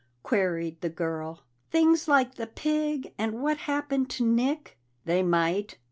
[0.23, 1.43] queried the girl.
[1.69, 5.77] "Things like the pig and what happened to Nick?" "They might."